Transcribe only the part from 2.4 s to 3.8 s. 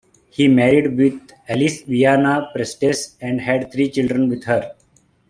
Prestes, and had